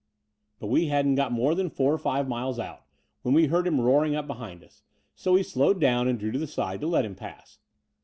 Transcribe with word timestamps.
But 0.59 0.65
we 0.65 0.87
hadn't 0.87 1.13
got 1.13 1.31
more 1.31 1.53
than 1.53 1.69
fotir 1.69 1.93
or 1.93 1.97
five 1.99 2.27
miles 2.27 2.57
out, 2.57 2.85
when 3.21 3.35
we 3.35 3.45
heard 3.45 3.67
him 3.67 3.79
roaring 3.79 4.15
up 4.15 4.25
behind 4.25 4.63
us: 4.63 4.81
so 5.13 5.33
we 5.33 5.43
slowed 5.43 5.79
down 5.79 6.07
and 6.07 6.17
drew 6.17 6.31
to 6.31 6.39
the 6.39 6.47
side 6.47 6.81
to 6.81 6.87
let 6.87 7.05
him 7.05 7.13
pass. 7.13 7.59